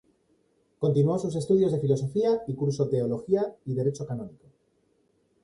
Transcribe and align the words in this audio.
Continuó 0.79 1.19
sus 1.19 1.35
estudios 1.35 1.71
de 1.71 1.79
filosofía 1.79 2.41
y 2.47 2.55
curso 2.55 2.89
teología 2.89 3.55
y 3.65 3.75
derecho 3.75 4.03
canónico. 4.07 4.47